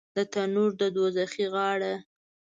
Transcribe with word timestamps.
د 0.15 0.17
تنور 0.33 0.71
دوږخي 0.95 1.45
غاړه 1.53 1.93